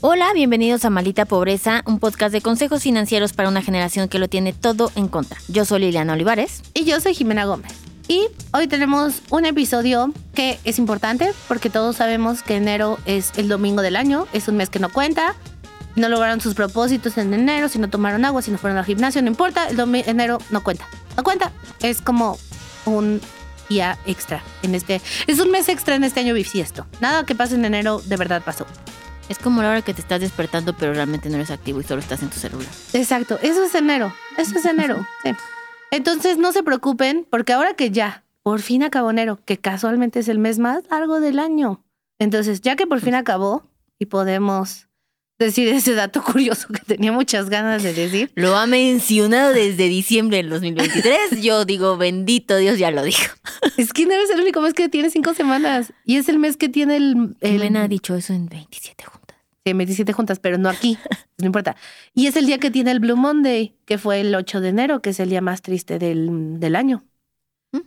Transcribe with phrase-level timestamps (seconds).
[0.00, 4.28] Hola, bienvenidos a Maldita Pobreza, un podcast de consejos financieros para una generación que lo
[4.28, 5.36] tiene todo en contra.
[5.48, 6.62] Yo soy Liliana Olivares.
[6.72, 7.72] Y yo soy Jimena Gómez.
[8.08, 13.48] Y hoy tenemos un episodio que es importante porque todos sabemos que enero es el
[13.48, 15.34] domingo del año, es un mes que no cuenta.
[15.94, 19.20] No lograron sus propósitos en enero, si no tomaron agua, si no fueron al gimnasio,
[19.20, 20.86] no importa, el enero no cuenta.
[21.18, 22.38] No cuenta, es como
[22.86, 23.20] un
[23.68, 25.00] día extra en este...
[25.26, 26.86] Es un mes extra en este año bisiesto.
[27.00, 28.66] Nada que pase en enero de verdad pasó.
[29.28, 32.00] Es como la hora que te estás despertando, pero realmente no eres activo y solo
[32.00, 32.68] estás en tu celular.
[32.92, 35.04] Exacto, eso es enero, eso es enero.
[35.24, 35.32] sí.
[35.90, 40.28] Entonces no se preocupen, porque ahora que ya, por fin acabó enero, que casualmente es
[40.28, 41.84] el mes más largo del año.
[42.18, 43.64] Entonces, ya que por fin acabó
[43.98, 44.85] y podemos
[45.38, 50.38] decir ese dato curioso que tenía muchas ganas de decir, Lo ha mencionado desde diciembre
[50.38, 51.42] del 2023.
[51.42, 53.34] Yo digo, bendito Dios, ya lo dijo.
[53.76, 56.56] es que enero es el único mes que tiene cinco semanas y es el mes
[56.56, 57.36] que tiene el...
[57.40, 59.36] el Jimena ha dicho eso en 27 juntas.
[59.64, 60.96] Sí, 27 juntas, pero no aquí,
[61.38, 61.76] no importa.
[62.14, 65.02] Y es el día que tiene el Blue Monday, que fue el 8 de enero,
[65.02, 67.04] que es el día más triste del, del año.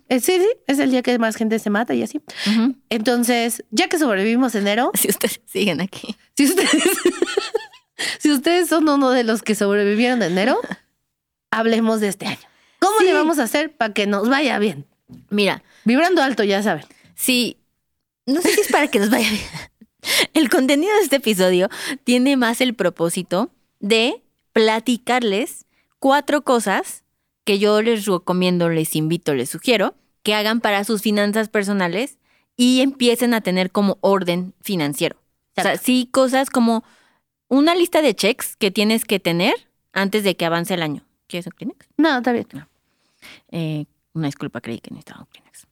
[0.10, 2.22] Eh, sí, sí, es el día que más gente se mata y así.
[2.90, 6.16] Entonces, ya que sobrevivimos enero, Si ustedes siguen aquí.
[6.36, 6.72] si ustedes,
[8.20, 10.60] si ustedes son uno de los que sobrevivieron enero,
[11.52, 12.40] hablemos de este año.
[12.80, 13.06] ¿Cómo Sí.
[13.06, 14.86] le vamos a hacer para que nos vaya bien?
[15.30, 16.86] Mira, Vibrando alto, ya saben.
[17.16, 17.58] Sí,
[18.26, 19.44] no sé si es para que nos vaya bien.
[20.34, 21.68] El contenido de este episodio
[22.04, 23.50] tiene más el propósito
[23.80, 24.22] de
[24.54, 25.66] platicarles
[26.00, 27.04] cuatro cosas
[27.46, 32.18] que yo les recomiendo, les invito, les sugiero que hagan para sus finanzas personales
[32.58, 35.16] y empiecen a tener como orden financiero.
[35.18, 35.86] O sea, Exacto.
[35.86, 36.84] sí, cosas como
[37.48, 39.54] una lista de checks que tienes que tener
[39.94, 41.04] antes de que avance el año.
[41.28, 41.88] ¿Quieres un Kleenex?
[41.98, 42.48] No, está bien.
[43.52, 45.68] Eh, una disculpa, creí que necesitaba un Kleenex.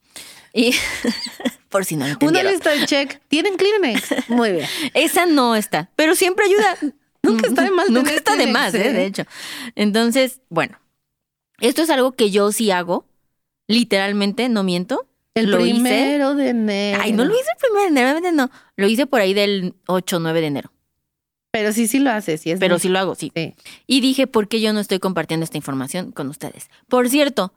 [0.54, 0.74] Y
[1.68, 2.52] por si no lo Una entendieron.
[2.52, 3.20] lista de check.
[3.28, 4.28] ¿Tienen Kleenex?
[4.30, 4.66] Muy bien.
[4.94, 6.76] Esa no está, pero siempre ayuda.
[7.22, 8.88] Nunca está de más Nunca está de más, ¿eh?
[8.88, 8.92] ¿eh?
[8.92, 9.24] de hecho.
[9.74, 10.78] Entonces, bueno,
[11.60, 13.06] esto es algo que yo sí hago.
[13.66, 15.06] Literalmente, no miento.
[15.34, 15.74] El Lo hice.
[15.74, 17.00] primero de enero.
[17.02, 18.50] Ay, no lo hice el primero de enero, realmente no.
[18.76, 20.72] Lo hice por ahí del 8 o 9 de enero.
[21.50, 23.32] Pero sí, sí lo hace, sí es Pero sí lo hago, sí.
[23.34, 23.54] Sí.
[23.86, 26.68] Y dije, ¿por qué yo no estoy compartiendo esta información con ustedes?
[26.88, 27.52] Por cierto,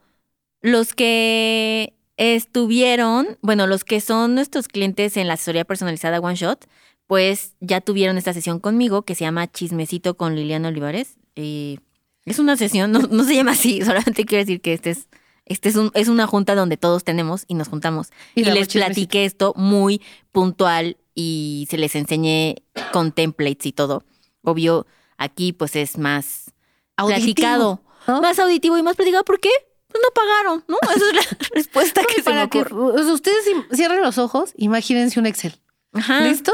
[0.60, 6.66] los que estuvieron, bueno, los que son nuestros clientes en la asesoría personalizada One Shot,
[7.06, 11.16] pues ya tuvieron esta sesión conmigo que se llama Chismecito con Liliana Olivares.
[11.34, 11.80] Y
[12.24, 15.08] es una sesión, no, no se llama así, solamente quiero decir que este es,
[15.44, 18.08] este es, un, es una junta donde todos tenemos y nos juntamos.
[18.34, 20.00] Y les platiqué esto muy
[20.30, 22.62] puntual y se les enseñé
[22.92, 24.04] con templates y todo.
[24.42, 24.86] Obvio,
[25.18, 26.52] aquí pues es más
[26.96, 28.20] Auditivo, platicado, ¿no?
[28.22, 29.24] más auditivo y más platicado.
[29.24, 29.50] ¿Por qué?
[29.88, 30.78] Pues no pagaron, ¿no?
[30.94, 33.02] Esa es la respuesta que se me Para que ocurre.
[33.02, 33.44] sea, ustedes
[33.74, 35.60] cierren los ojos, imagínense un Excel.
[35.92, 36.22] Ajá.
[36.22, 36.52] ¿Listo?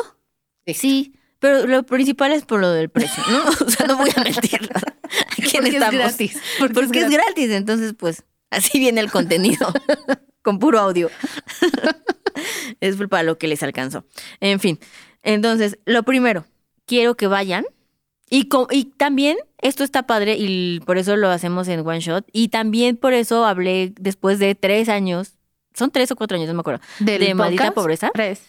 [0.67, 3.43] Sí, pero lo principal es por lo del precio, ¿no?
[3.67, 4.69] O sea, no voy a mentir.
[4.75, 5.95] ¿A quién Porque es estamos?
[5.95, 6.39] gratis.
[6.59, 9.73] Porque, Porque es es gratis, entonces pues así viene el contenido,
[10.43, 11.11] con puro audio.
[12.81, 14.05] es para lo que les alcanzó.
[14.41, 14.79] En fin,
[15.23, 16.47] entonces, lo primero,
[16.87, 17.65] quiero que vayan
[18.31, 22.49] y, y también, esto está padre y por eso lo hacemos en One Shot y
[22.49, 25.35] también por eso hablé después de tres años,
[25.75, 28.11] son tres o cuatro años, no me acuerdo, de maldita pobreza.
[28.13, 28.41] Tres.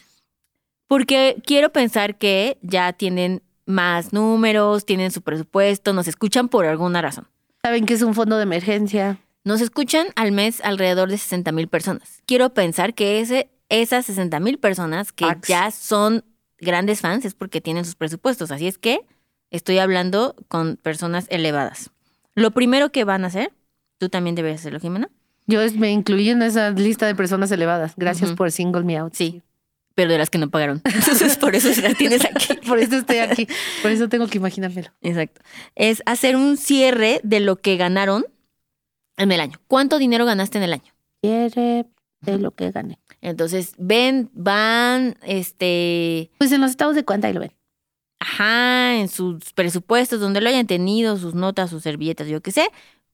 [0.90, 7.00] Porque quiero pensar que ya tienen más números, tienen su presupuesto, nos escuchan por alguna
[7.00, 7.28] razón.
[7.62, 9.20] Saben que es un fondo de emergencia.
[9.44, 12.24] Nos escuchan al mes alrededor de 60 mil personas.
[12.26, 16.26] Quiero pensar que ese, esas 60 mil personas que ya son
[16.58, 18.50] grandes fans es porque tienen sus presupuestos.
[18.50, 19.02] Así es que
[19.52, 21.92] estoy hablando con personas elevadas.
[22.34, 23.54] Lo primero que van a hacer,
[24.00, 25.12] tú también debes hacerlo, Jimena,
[25.46, 27.94] Yo me incluí en esa lista de personas elevadas.
[27.96, 28.38] Gracias Ujú.
[28.38, 29.14] por single me out.
[29.14, 29.44] Sí.
[29.96, 30.82] Pero de las que no pagaron.
[30.86, 32.54] Entonces, por eso la tienes aquí.
[32.68, 33.48] Por eso estoy aquí.
[33.82, 34.90] Por eso tengo que imaginármelo.
[35.02, 35.42] Exacto.
[35.76, 38.26] Es hacer un cierre de lo que ganaron
[39.18, 39.60] en el año.
[39.68, 40.94] ¿Cuánto dinero ganaste en el año?
[41.22, 41.86] Quiere
[42.22, 43.00] de lo que gane.
[43.22, 47.52] Entonces, ven, van, este, Pues en los estados de cuenta y lo ven.
[48.20, 52.70] ajá, en sus presupuestos, donde lo hayan tenido, sus notas, sus servilletas, yo qué sé,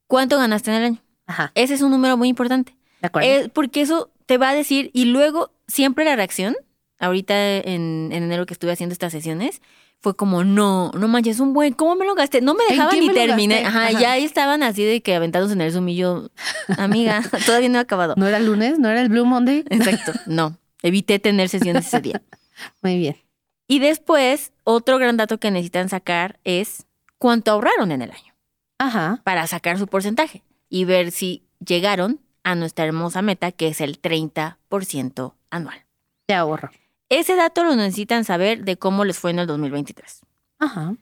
[0.07, 1.01] ¿cuánto ganaste en el año?
[1.27, 1.51] Ajá.
[1.55, 2.75] Ese es un número muy importante.
[3.05, 3.29] ¿De acuerdo?
[3.29, 6.55] Eh, porque eso te va a decir, y luego siempre la reacción,
[6.97, 9.61] ahorita en, en enero que estuve haciendo estas sesiones,
[10.01, 12.41] fue como, no, no manches, un buen, ¿cómo me lo gasté?
[12.41, 13.63] No me ¿En dejaban ni terminar.
[13.65, 13.99] Ajá, Ajá.
[13.99, 16.29] ya estaban así de que aventados en el Zoom y yo,
[16.77, 18.15] amiga, todavía no he acabado.
[18.17, 18.79] ¿No era lunes?
[18.79, 19.63] ¿No era el Blue Monday?
[19.69, 20.57] Exacto, no.
[20.81, 22.21] Evité tener sesiones ese día.
[22.81, 23.17] Muy bien.
[23.67, 26.85] Y después, otro gran dato que necesitan sacar es
[27.17, 28.33] cuánto ahorraron en el año
[28.77, 29.21] Ajá.
[29.23, 34.01] para sacar su porcentaje y ver si llegaron a nuestra hermosa meta que es el
[34.01, 35.85] 30% anual.
[36.27, 36.69] De ahorro.
[37.09, 40.21] Ese dato lo necesitan saber de cómo les fue en el 2023.
[40.59, 40.95] Ajá.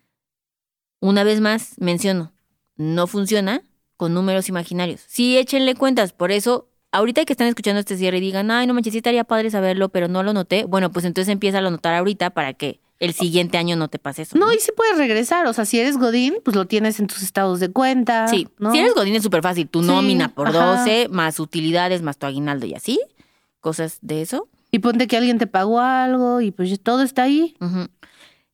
[1.02, 2.32] Una vez más, menciono,
[2.78, 3.62] no funciona
[3.98, 5.04] con números imaginarios.
[5.08, 8.74] Sí, échenle cuentas, por eso, ahorita que están escuchando este cierre y digan, ay, no
[8.74, 11.94] manches, sí estaría padre saberlo, pero no lo noté, bueno, pues entonces empieza a notar
[11.94, 14.38] ahorita para que el siguiente año no te pase eso.
[14.38, 15.46] No, y si puedes regresar.
[15.48, 18.30] O sea, si eres Godín, pues lo tienes en tus estados de cuenta.
[18.30, 18.72] Sí, ¿no?
[18.72, 20.78] si eres Godín es súper fácil, tu Sí, nómina por ajá.
[20.78, 23.02] 12, más utilidades, más tu aguinaldo y así,
[23.60, 24.48] cosas de eso.
[24.72, 27.58] Y ponte que alguien te pagó algo y pues todo está ahí.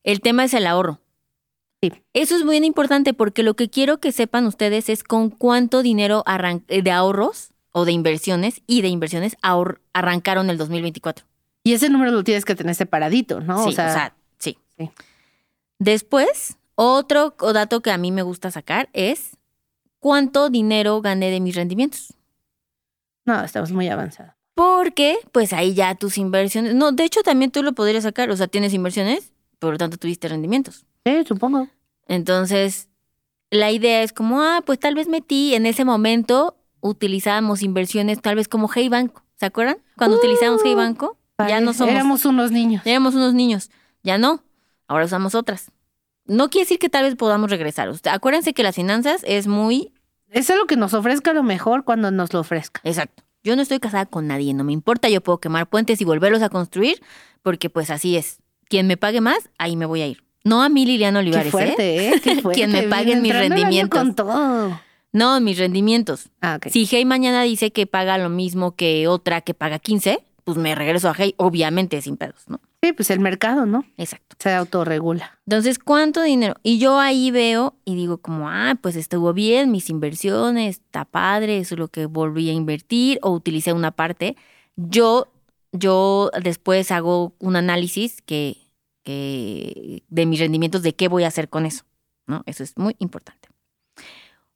[0.02, 0.98] El tema es el ahorro.
[1.80, 1.92] Sí.
[2.12, 6.24] Eso es muy importante porque lo que quiero que sepan ustedes es con cuánto dinero
[6.68, 9.36] eh, de ahorros o de inversiones y de inversiones
[9.92, 11.24] arrancaron el 2024.
[11.62, 13.62] Y ese número lo tienes que tener separadito, ¿no?
[13.62, 14.19] sí, o sea, sí.
[14.80, 14.90] Sí.
[15.78, 19.36] Después, otro dato que a mí me gusta sacar es
[19.98, 22.14] cuánto dinero gané de mis rendimientos.
[23.24, 24.34] no, estamos muy avanzados.
[24.54, 26.74] Porque, pues ahí ya tus inversiones.
[26.74, 28.30] No, de hecho, también tú lo podrías sacar.
[28.30, 30.84] O sea, tienes inversiones, por lo tanto tuviste rendimientos.
[31.06, 31.68] Sí, supongo.
[32.08, 32.88] Entonces,
[33.50, 38.36] la idea es como, ah, pues tal vez metí en ese momento, utilizábamos inversiones tal
[38.36, 39.22] vez como Hey Banco.
[39.36, 39.78] ¿Se acuerdan?
[39.96, 41.94] Cuando utilizábamos Hey Banco, ya no somos.
[41.94, 42.82] Éramos unos niños.
[42.84, 43.70] éramos unos niños.
[44.02, 44.42] Ya no.
[44.90, 45.70] Ahora usamos otras.
[46.26, 47.88] No quiere decir que tal vez podamos regresar.
[48.10, 49.92] Acuérdense que las finanzas es muy
[50.32, 52.80] es lo que nos ofrezca lo mejor cuando nos lo ofrezca.
[52.82, 53.22] Exacto.
[53.44, 56.42] Yo no estoy casada con nadie, no me importa, yo puedo quemar puentes y volverlos
[56.42, 57.00] a construir,
[57.42, 58.38] porque pues así es.
[58.68, 60.24] Quien me pague más, ahí me voy a ir.
[60.42, 61.50] No a mí, Liliana Olivares, Qué ¿eh?
[61.50, 62.20] fuerte, ¿eh?
[62.20, 62.60] Qué fuerte.
[62.60, 63.96] Quien me paguen mis rendimientos.
[63.96, 64.80] Con todo.
[65.12, 66.30] No, mis rendimientos.
[66.42, 66.58] Ah.
[66.68, 70.74] Si Hey mañana dice que paga lo mismo que otra que paga 15, pues me
[70.74, 72.60] regreso a Hey, obviamente sin pedos, ¿no?
[72.82, 73.84] Sí, pues el mercado, ¿no?
[73.98, 74.36] Exacto.
[74.38, 75.38] Se autorregula.
[75.46, 76.54] Entonces, ¿cuánto dinero?
[76.62, 81.58] Y yo ahí veo y digo como, ah, pues estuvo bien, mis inversiones, está padre,
[81.58, 84.36] eso es lo que volví a invertir o utilicé una parte.
[84.76, 85.30] Yo,
[85.72, 88.56] yo después hago un análisis que,
[89.04, 91.84] que de mis rendimientos, de qué voy a hacer con eso,
[92.26, 92.42] ¿no?
[92.46, 93.48] Eso es muy importante.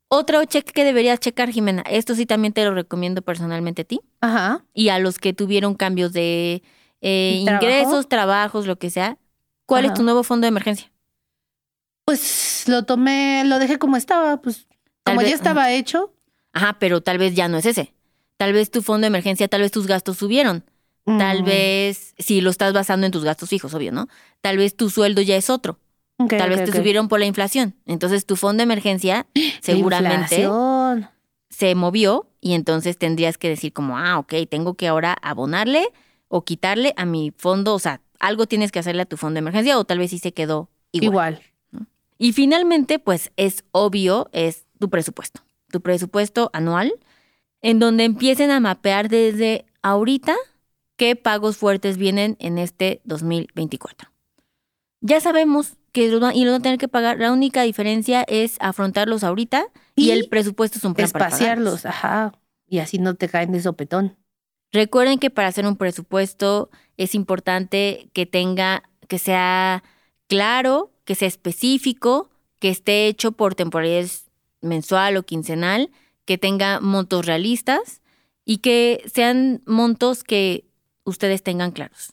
[0.08, 4.00] Otro check que deberías checar, Jimena, esto sí también te lo recomiendo personalmente a ti
[4.20, 4.64] Ajá.
[4.72, 6.62] y a los que tuvieron cambios de
[7.06, 7.64] eh, ¿Trabajo?
[7.66, 9.18] ingresos, trabajos, lo que sea.
[9.66, 10.90] ¿Cuál es tu nuevo fondo de emergencia?
[12.04, 14.66] Pues lo tomé, lo dejé como estaba, pues
[15.02, 16.12] Tal como vez- ya estaba hecho.
[16.52, 17.94] Ajá, pero tal vez ya no es ese.
[18.36, 20.64] Tal vez tu fondo de emergencia, tal vez tus gastos subieron.
[21.04, 24.08] Tal Mm, vez, si lo estás basando en tus gastos fijos, obvio, ¿no?
[24.40, 25.78] Tal vez tu sueldo ya es otro.
[26.16, 27.74] Tal vez te subieron por la inflación.
[27.86, 29.26] Entonces tu fondo de emergencia
[29.62, 31.08] seguramente inflación.
[31.50, 35.86] se movió y entonces tendrías que decir como, ah, ok, tengo que ahora abonarle
[36.34, 39.38] o quitarle a mi fondo, o sea, algo tienes que hacerle a tu fondo de
[39.38, 41.38] emergencia o tal vez sí se quedó igual.
[41.70, 41.86] Igual.
[42.18, 46.92] Y finalmente, pues es obvio, es tu presupuesto, tu presupuesto anual,
[47.62, 50.34] en donde empiecen a mapear desde ahorita
[50.96, 54.10] qué pagos fuertes vienen en este 2024.
[55.02, 58.24] Ya sabemos que lo van, y lo van a tener que pagar, la única diferencia
[58.26, 61.74] es afrontarlos ahorita y, Y el presupuesto es un plan para pagarlos.
[61.74, 62.32] Espaciarlos, ajá.
[62.66, 64.16] Y así no te caen de sopetón.
[64.74, 69.84] Recuerden que para hacer un presupuesto es importante que tenga, que sea
[70.26, 72.28] claro, que sea específico,
[72.58, 74.24] que esté hecho por temporalidades
[74.62, 75.92] mensual o quincenal,
[76.24, 78.02] que tenga montos realistas
[78.44, 80.64] y que sean montos que
[81.04, 82.12] ustedes tengan claros.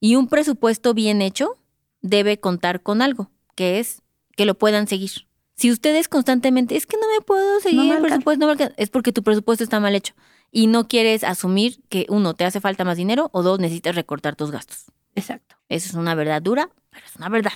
[0.00, 1.58] Y un presupuesto bien hecho
[2.00, 4.00] debe contar con algo, que es
[4.34, 5.26] que lo puedan seguir.
[5.56, 8.06] Si ustedes constantemente, es que no me puedo seguir el alcanza".
[8.06, 10.14] presupuesto, no me alcanza", es porque tu presupuesto está mal hecho
[10.50, 14.36] y no quieres asumir que uno, te hace falta más dinero o dos, necesitas recortar
[14.36, 14.86] tus gastos.
[15.14, 15.56] Exacto.
[15.68, 17.52] Eso es una verdad dura, pero es una verdad.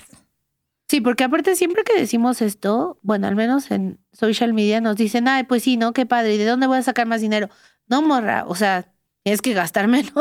[0.88, 5.26] Sí, porque aparte siempre que decimos esto, bueno, al menos en social media nos dicen,
[5.26, 5.92] ay, pues sí, ¿no?
[5.92, 7.48] Qué padre, ¿y de dónde voy a sacar más dinero?
[7.86, 10.12] No, morra, o sea, tienes que gastar menos.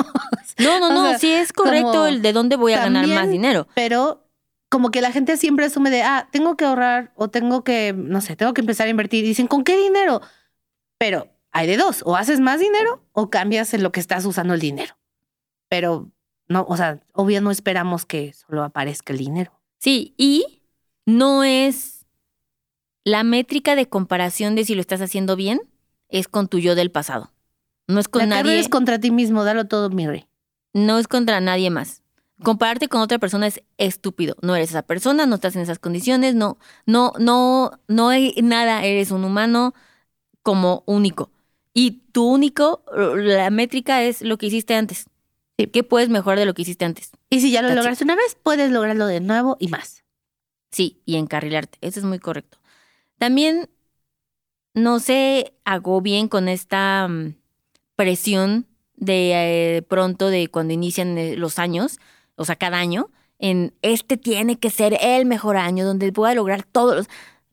[0.58, 3.30] No, no, O no, sea, sí es correcto el de dónde voy a ganar más
[3.30, 3.68] dinero.
[3.76, 4.30] Pero
[4.70, 8.22] como que la gente siempre asume de, ah, tengo que ahorrar o tengo que, no
[8.22, 9.26] sé, tengo que empezar a invertir.
[9.26, 10.22] Dicen, ¿con qué dinero?
[10.98, 14.54] Pero hay de dos, o haces más dinero o cambias en lo que estás usando
[14.54, 14.98] el dinero.
[15.70, 16.12] Pero
[16.48, 19.52] no, o sea, obvio no esperamos que solo aparezca el dinero.
[19.80, 20.62] Sí, y
[21.06, 22.06] no es
[23.04, 25.62] la métrica de comparación de si lo estás haciendo bien,
[26.10, 27.32] es con tu yo del pasado.
[27.88, 28.60] No es con la nadie.
[28.60, 30.28] es contra ti mismo, dalo todo, mi rey.
[30.74, 32.04] No es contra nadie más.
[32.44, 34.36] Compararte con otra persona es estúpido.
[34.42, 38.84] No eres esa persona, no estás en esas condiciones, no, no, no, no hay nada.
[38.84, 39.74] Eres un humano
[40.42, 41.30] como único.
[41.74, 45.06] Y tu único, la métrica es lo que hiciste antes.
[45.56, 47.12] ¿Qué puedes mejorar de lo que hiciste antes?
[47.30, 47.78] Y si ya lo That's it.
[47.78, 50.04] lograste una vez, puedes lograrlo de nuevo y más.
[50.72, 51.78] Sí, y encarrilarte.
[51.82, 52.58] Eso es muy correcto.
[53.18, 53.70] También
[54.74, 57.36] no se agobien con esta mm,
[57.96, 62.00] presión de eh, pronto de cuando inician eh, los años,
[62.36, 63.10] o sea, cada año,
[63.40, 67.10] en este tiene que ser el mejor año donde voy a lograr todos los...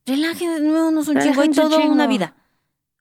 [0.06, 2.34] Relájense, no, no es un chingo, hay toda una vida.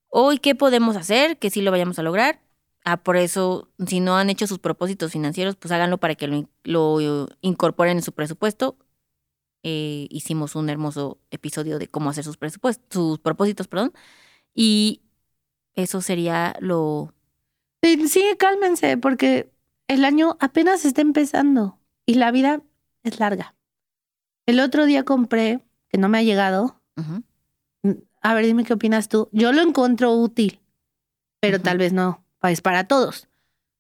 [0.10, 1.38] Hoy, ¿qué podemos hacer?
[1.38, 2.42] Que sí lo vayamos a lograr.
[2.86, 6.36] Ah, por eso, si no han hecho sus propósitos financieros, pues háganlo para que lo,
[6.36, 8.78] in- lo incorporen en su presupuesto
[9.64, 13.94] eh, hicimos un hermoso episodio de cómo hacer sus presupuestos, sus propósitos, perdón.
[14.54, 15.02] Y
[15.76, 17.14] eso sería lo.
[17.84, 19.52] Sí, sí, cálmense, porque
[19.88, 22.62] el año apenas está empezando y la vida
[23.04, 23.56] es larga.
[24.46, 26.82] El otro día compré, que no me ha llegado.
[26.98, 27.24] Ujú,
[28.28, 29.30] A ver, dime qué opinas tú.
[29.32, 30.60] Yo lo encuentro útil,
[31.40, 33.30] pero tal vez no, es para todos.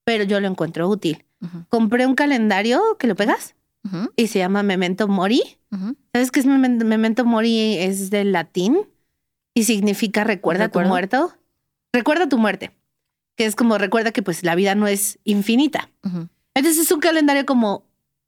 [0.06, 1.26] Pero yo lo encuentro útil.
[1.68, 3.56] Compré un calendario que lo pegas
[4.16, 5.58] y se llama Memento Mori.
[6.14, 7.78] ¿Sabes qué es Memen- Memento Mori?
[7.78, 8.78] Es del latín
[9.54, 10.88] y significa recuerda ¿Recuerdo?
[10.88, 11.34] tu muerto.
[11.94, 12.72] Recuerda tu muerte,
[13.36, 15.90] que es como recuerda que pues la vida no es infinita.
[16.56, 17.84] Entonces es un calendario como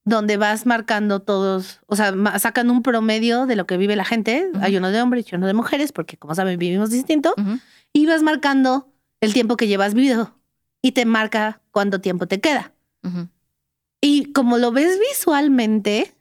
[0.09, 4.49] donde vas marcando todos, o sea, sacan un promedio de lo que vive la gente.
[4.51, 4.63] Ujú.
[4.63, 7.33] Hay uno de hombres y uno de mujeres, porque como saben vivimos distinto.
[7.93, 10.35] Y vas marcando el tiempo que llevas vivido
[10.81, 12.73] y te marca cuánto tiempo te queda.
[14.01, 16.15] Y como lo ves visualmente,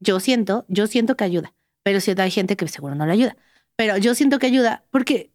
[0.00, 1.52] yo siento, yo siento que ayuda.
[1.82, 3.36] Pero sí hay gente que seguro no le ayuda.
[3.76, 5.32] Pero yo siento que ayuda porque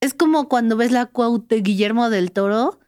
[0.00, 2.80] es como cuando ves la quote de Guillermo del Toro,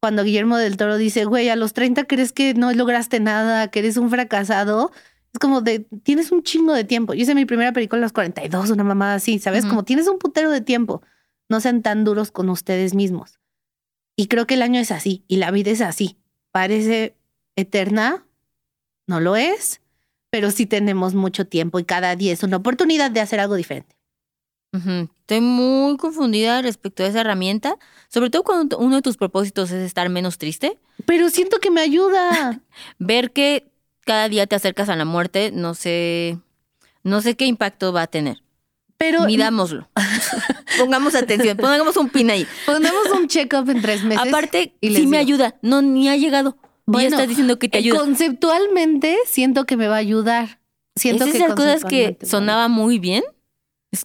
[0.00, 3.80] cuando Guillermo del Toro dice, güey, a los 30 crees que no lograste nada, que
[3.80, 4.92] eres un fracasado.
[5.32, 7.14] Es como de, tienes un chingo de tiempo.
[7.14, 9.66] Yo hice mi primera película a los 42, una mamá así, ¿sabes?
[9.66, 11.02] Como tienes un putero de tiempo.
[11.48, 13.38] No sean tan duros con ustedes mismos.
[14.16, 16.16] Y creo que el año es así y la vida es así.
[16.52, 17.16] Parece
[17.54, 18.26] eterna,
[19.06, 19.80] no lo es,
[20.30, 23.95] pero sí tenemos mucho tiempo y cada día es una oportunidad de hacer algo diferente.
[25.20, 27.76] Estoy muy confundida respecto a esa herramienta,
[28.08, 30.78] sobre todo cuando uno de tus propósitos es estar menos triste.
[31.04, 32.60] Pero siento que me ayuda.
[32.98, 33.66] Ver que
[34.04, 36.38] cada día te acercas a la muerte, no sé,
[37.02, 38.42] no sé qué impacto va a tener.
[38.98, 39.88] Pero Midámoslo.
[40.78, 42.46] Pongamos atención, pongamos un pin ahí.
[42.64, 44.26] ponemos un check-up en tres meses.
[44.26, 45.56] Aparte, y sí me ayuda.
[45.62, 46.56] No, ni ha llegado.
[46.58, 47.98] y ya Bueno, estás diciendo que te ayuda.
[47.98, 50.60] Conceptualmente siento que me va a ayudar.
[50.94, 53.22] Siento es que esas cosas que va a sonaba muy bien.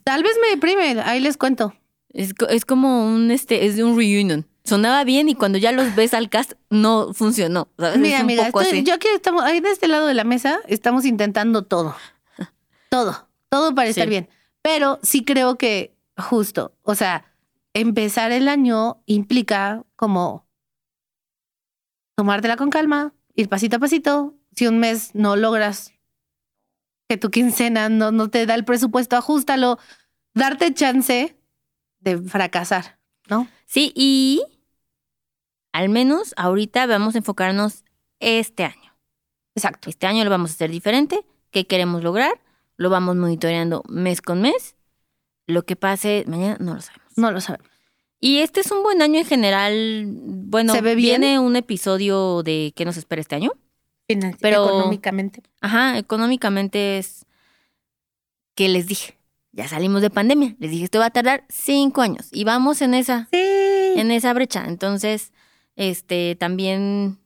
[0.00, 0.04] Ayudar.
[0.04, 1.74] Tal vez me deprime, ahí les cuento.
[2.10, 4.46] Es, es como un este, es de un reunion.
[4.64, 7.68] Sonaba bien y cuando ya los ves al cast no funcionó.
[7.78, 7.98] ¿sabes?
[7.98, 8.86] Mira, es un amiga, poco estoy- así.
[8.86, 11.96] yo aquí estamos, ahí de este lado de la mesa, estamos intentando todo.
[12.90, 14.28] Todo, todo para estar bien.
[14.60, 17.24] Pero sí creo que justo, o sea,
[17.74, 20.46] empezar el año implica como
[22.16, 24.34] tomártela con calma, ir pasito a pasito.
[24.54, 25.91] Si un mes no logras
[27.12, 29.78] que tu quincena no, no te da el presupuesto, ajustalo.
[30.32, 31.36] Darte chance
[32.00, 33.48] de fracasar, ¿no?
[33.66, 34.42] Sí, y
[35.72, 37.84] al menos ahorita vamos a enfocarnos
[38.18, 38.96] este año.
[39.54, 39.90] Exacto.
[39.90, 41.20] Este año lo vamos a hacer diferente.
[41.50, 42.40] ¿Qué queremos lograr?
[42.78, 44.74] Lo vamos monitoreando mes con mes.
[45.46, 47.12] Lo que pase mañana no lo sabemos.
[47.16, 47.68] No lo sabemos.
[48.20, 50.06] Y este es un buen año en general.
[50.06, 51.20] Bueno, ¿Se ve bien?
[51.20, 53.52] viene un episodio de qué nos espera este año.
[54.06, 55.42] Pero- económicamente.
[55.60, 57.24] Ajá, económicamente es
[58.54, 59.18] que les dije,
[59.52, 60.56] ya salimos de pandemia.
[60.58, 63.38] Les dije, esto va a tardar cinco años y vamos en esa, Sí.
[63.40, 64.64] en esa brecha.
[64.66, 65.32] Entonces,
[65.76, 67.18] este también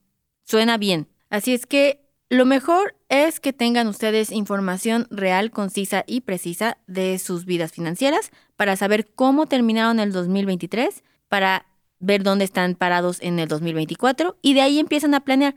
[0.45, 1.07] suena bien.
[1.29, 7.19] Así es que lo mejor es que tengan ustedes información real, concisa y precisa de
[7.19, 11.65] sus vidas financieras para saber cómo terminaron el 2023, para
[11.99, 15.55] ver dónde están parados en el 2024 y de ahí empiezan a planear.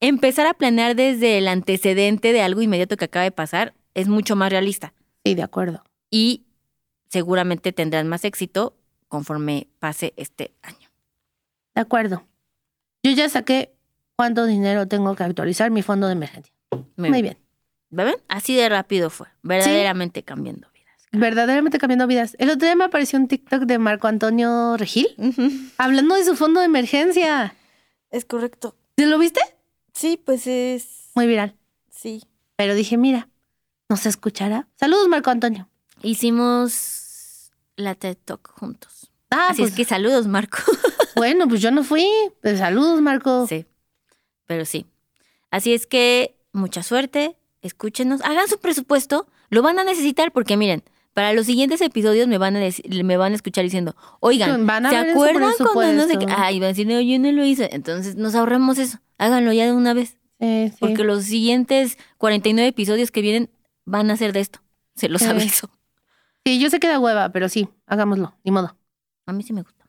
[0.00, 4.34] Empezar a planear desde el antecedente de algo inmediato que acaba de pasar es mucho
[4.36, 5.84] más realista Sí, de acuerdo.
[6.10, 6.46] y
[7.08, 8.76] seguramente tendrán más éxito
[9.08, 10.88] conforme pase este año.
[11.74, 12.24] De acuerdo.
[13.02, 13.74] Yo ya saqué
[14.16, 16.54] cuánto dinero tengo que actualizar mi fondo de emergencia.
[16.96, 17.36] Muy bien.
[17.90, 18.14] ¿Ven?
[18.28, 20.94] Así de rápido fue, verdaderamente cambiando vidas.
[21.10, 22.36] Verdaderamente cambiando vidas.
[22.38, 25.08] El otro día me apareció un TikTok de Marco Antonio Regil
[25.76, 27.54] hablando de su fondo de emergencia.
[28.10, 28.76] Es correcto.
[28.94, 29.40] ¿Te lo viste?
[30.00, 31.10] Sí, pues es...
[31.14, 31.54] Muy viral.
[31.90, 32.22] Sí.
[32.56, 33.28] Pero dije, mira,
[33.90, 34.66] no se escuchará.
[34.76, 35.68] Saludos, Marco Antonio.
[36.02, 39.10] Hicimos la TED Talk juntos.
[39.28, 40.56] Ah, Así pues es que saludos, Marco.
[41.16, 42.08] bueno, pues yo no fui.
[42.40, 43.46] Pues saludos, Marco.
[43.46, 43.66] Sí,
[44.46, 44.86] pero sí.
[45.50, 50.82] Así es que mucha suerte, escúchenos, hagan su presupuesto, lo van a necesitar porque miren,
[51.12, 54.86] para los siguientes episodios me van a decir, me van a escuchar diciendo, oigan, Van
[54.86, 56.26] a ¿se acuerdan cuando no sé qué?
[56.34, 57.68] Ay, van a decir, no, yo no lo hice.
[57.72, 60.76] Entonces nos ahorramos eso, háganlo ya de una vez, Sí, sí.
[60.80, 63.50] porque los siguientes 49 episodios que vienen
[63.84, 64.60] van a ser de esto,
[64.96, 65.28] se los Sí.
[65.28, 65.70] aviso.
[66.44, 68.76] Sí, yo sé que da hueva, pero sí, hagámoslo, ni modo.
[69.26, 69.86] A mí sí me gusta.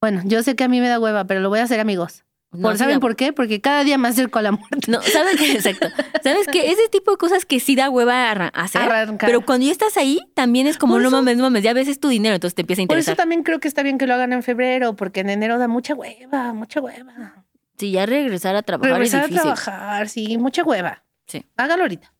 [0.00, 2.24] Bueno, yo sé que a mí me da hueva, pero lo voy a hacer, amigos.
[2.52, 3.32] No, por, ¿Saben da- por qué?
[3.32, 4.88] Porque cada día me acerco a la muerte.
[4.88, 5.52] No, ¿sabes qué?
[5.52, 5.88] Exacto.
[6.22, 6.70] ¿Sabes qué?
[6.70, 8.82] Ese tipo de cosas que sí da hueva hacer.
[8.82, 9.26] Arrancar.
[9.28, 11.98] Pero cuando ya estás ahí, también es como, no mames, no mames, ya ves es
[11.98, 13.16] tu dinero, entonces te empieza a Por eso interesar.
[13.16, 15.94] también creo que está bien que lo hagan en febrero, porque en enero da mucha
[15.94, 17.44] hueva, mucha hueva.
[17.78, 19.42] Sí, ya regresar a trabajar Regresar es a difícil.
[19.42, 21.02] trabajar, sí, mucha hueva.
[21.26, 21.44] Sí.
[21.56, 22.12] Hágalo ahorita.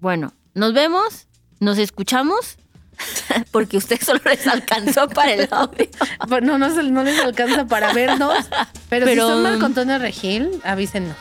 [0.00, 1.26] Bueno, nos vemos,
[1.60, 2.56] nos escuchamos,
[3.50, 5.86] porque usted solo les alcanzó para el audio.
[6.42, 8.34] No, no, no les alcanza para vernos,
[8.88, 11.16] pero, Pero- si son Marco Antonio Regil, avísenos.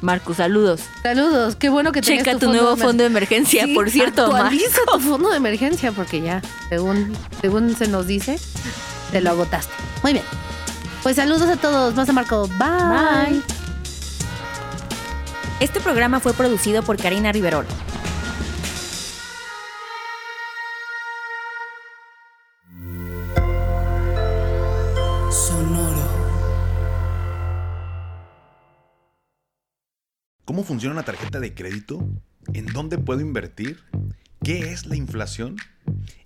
[0.00, 0.82] Marco, saludos.
[1.02, 4.26] Saludos, qué bueno que tenés Checa tu, nuevo de fondo de emergencia, Sí, por cierto,
[4.26, 4.92] actualiza Marco.
[4.98, 8.38] tu fondo de emergencia porque ya, según, según se nos dice,
[9.10, 9.72] te lo agotaste.
[10.02, 10.24] Muy bien.
[11.02, 11.94] Pues saludos a todos.
[11.94, 12.48] Más a Marco.
[12.58, 13.32] Bye.
[13.32, 13.42] Bye.
[15.60, 17.66] Este programa fue producido por Karina Riverol.
[25.30, 26.08] Sonoro.
[30.44, 32.06] ¿Cómo funciona una tarjeta de crédito?
[32.54, 33.82] ¿En dónde puedo invertir?
[34.42, 35.56] ¿Qué es la inflación?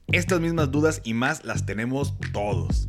[0.09, 2.89] Estas mismas dudas y más las tenemos todos.